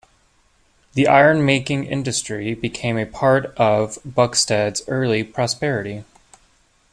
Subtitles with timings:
[0.95, 6.05] The iron-making industry became a major part of Buxted's early prosperity.